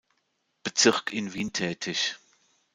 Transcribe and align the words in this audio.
Bezirk 0.63 1.13
in 1.13 1.31
Wien 1.35 1.53
tätig. 1.53 2.17